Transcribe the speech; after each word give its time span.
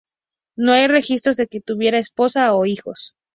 No 0.55 0.73
hay 0.73 0.87
registros 0.87 1.37
de 1.37 1.45
que 1.45 1.61
tuviera 1.61 1.99
esposa 1.99 2.55
o 2.55 2.65
hijos. 2.65 3.13